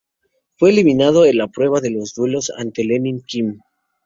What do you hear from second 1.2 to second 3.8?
en la prueba de duelos, ante Lenni-Kim.